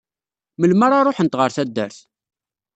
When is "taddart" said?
1.55-1.97